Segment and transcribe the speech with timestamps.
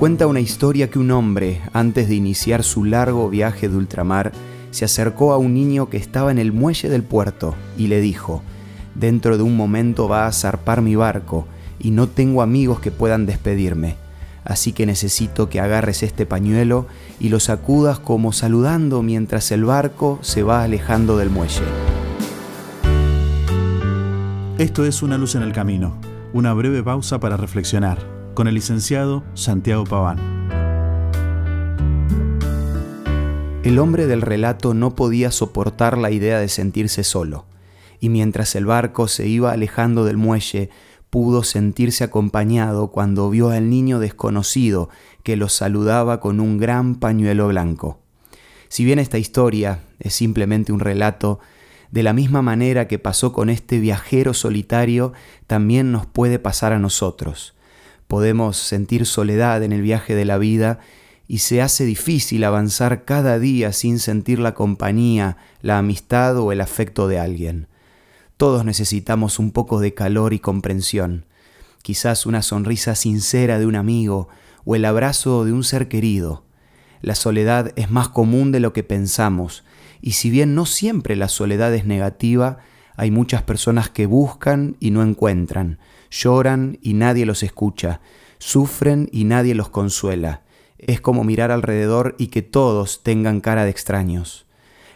[0.00, 4.32] Cuenta una historia que un hombre, antes de iniciar su largo viaje de ultramar,
[4.70, 8.42] se acercó a un niño que estaba en el muelle del puerto y le dijo,
[8.94, 11.46] Dentro de un momento va a zarpar mi barco
[11.78, 13.96] y no tengo amigos que puedan despedirme,
[14.42, 16.86] así que necesito que agarres este pañuelo
[17.20, 21.60] y lo sacudas como saludando mientras el barco se va alejando del muelle.
[24.56, 25.98] Esto es Una luz en el camino,
[26.32, 30.18] una breve pausa para reflexionar con el licenciado Santiago Paván.
[33.62, 37.44] El hombre del relato no podía soportar la idea de sentirse solo,
[38.00, 40.70] y mientras el barco se iba alejando del muelle,
[41.10, 44.88] pudo sentirse acompañado cuando vio al niño desconocido
[45.22, 48.00] que lo saludaba con un gran pañuelo blanco.
[48.68, 51.40] Si bien esta historia es simplemente un relato,
[51.90, 55.12] de la misma manera que pasó con este viajero solitario,
[55.46, 57.52] también nos puede pasar a nosotros
[58.10, 60.80] podemos sentir soledad en el viaje de la vida
[61.28, 66.60] y se hace difícil avanzar cada día sin sentir la compañía, la amistad o el
[66.60, 67.68] afecto de alguien.
[68.36, 71.24] Todos necesitamos un poco de calor y comprensión,
[71.82, 74.26] quizás una sonrisa sincera de un amigo
[74.64, 76.42] o el abrazo de un ser querido.
[77.02, 79.62] La soledad es más común de lo que pensamos,
[80.02, 82.58] y si bien no siempre la soledad es negativa,
[82.96, 85.78] hay muchas personas que buscan y no encuentran,
[86.10, 88.00] lloran y nadie los escucha,
[88.38, 90.42] sufren y nadie los consuela.
[90.78, 94.46] Es como mirar alrededor y que todos tengan cara de extraños.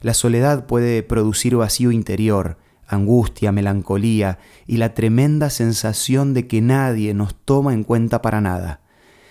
[0.00, 7.14] La soledad puede producir vacío interior, angustia, melancolía y la tremenda sensación de que nadie
[7.14, 8.80] nos toma en cuenta para nada.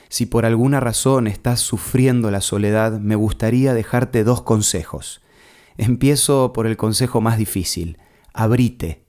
[0.10, 5.22] Si por alguna razón estás sufriendo la soledad, me gustaría dejarte dos consejos.
[5.78, 7.98] Empiezo por el consejo más difícil
[8.34, 9.04] abrite.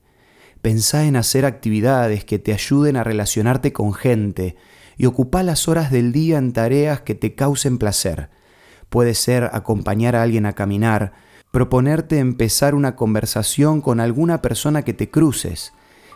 [0.62, 4.56] Pensá en hacer actividades que te ayuden a relacionarte con gente
[4.96, 8.30] y ocupá las horas del día en tareas que te causen placer.
[8.88, 11.12] Puede ser acompañar a alguien a caminar,
[11.50, 15.72] proponerte empezar una conversación con alguna persona que te cruces,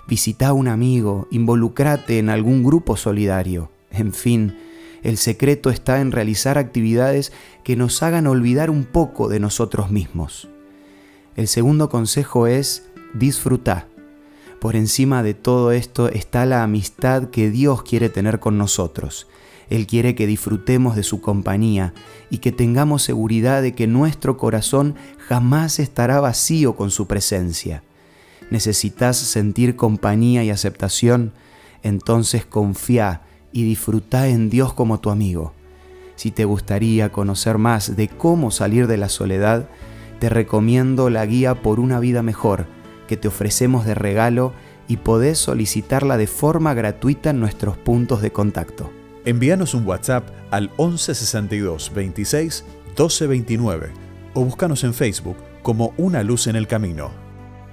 [0.07, 3.71] visita a un amigo, involucrate en algún grupo solidario.
[3.91, 4.57] En fin,
[5.03, 7.33] el secreto está en realizar actividades
[7.65, 10.49] que nos hagan olvidar un poco de nosotros mismos.
[11.37, 13.89] El segundo consejo es disfruta.
[14.61, 19.27] Por encima de todo esto está la amistad que Dios quiere tener con nosotros.
[19.69, 21.93] Él quiere que disfrutemos de su compañía
[22.31, 27.83] y que tengamos seguridad de que nuestro corazón jamás estará vacío con su presencia.
[28.51, 31.33] ¿Necesitas sentir compañía y aceptación?
[31.83, 33.23] Entonces confía
[33.53, 35.53] y disfruta en Dios como tu amigo.
[36.15, 39.69] Si te gustaría conocer más de cómo salir de la soledad,
[40.21, 42.76] te recomiendo la guía por una vida mejor
[43.07, 44.53] que te ofrecemos de regalo
[44.89, 48.91] y podés solicitarla de forma gratuita en nuestros puntos de contacto.
[49.25, 53.91] Envíanos un WhatsApp al 1162 26 1229
[54.35, 57.11] o búscanos en Facebook como Una Luz en el Camino.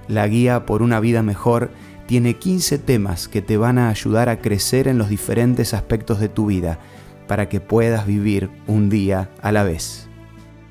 [0.08, 1.70] La guía por una vida mejor
[2.06, 6.28] tiene 15 temas que te van a ayudar a crecer en los diferentes aspectos de
[6.28, 6.78] tu vida
[7.26, 10.08] para que puedas vivir un día a la vez.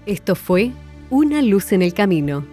[0.06, 0.72] Esto fue
[1.09, 2.53] Una Luz en el Camino